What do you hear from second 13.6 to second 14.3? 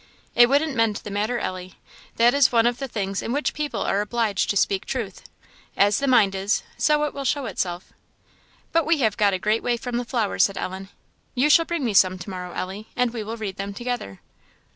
together."